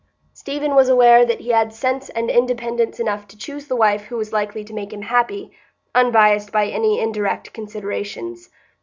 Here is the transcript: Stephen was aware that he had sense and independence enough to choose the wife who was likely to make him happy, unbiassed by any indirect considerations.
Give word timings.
Stephen 0.33 0.73
was 0.73 0.89
aware 0.89 1.23
that 1.27 1.41
he 1.41 1.49
had 1.49 1.71
sense 1.71 2.09
and 2.09 2.31
independence 2.31 2.99
enough 2.99 3.27
to 3.27 3.37
choose 3.37 3.67
the 3.67 3.75
wife 3.75 4.05
who 4.05 4.17
was 4.17 4.33
likely 4.33 4.63
to 4.63 4.73
make 4.73 4.91
him 4.91 5.03
happy, 5.03 5.51
unbiassed 5.93 6.51
by 6.51 6.65
any 6.65 6.99
indirect 6.99 7.53
considerations. 7.53 8.49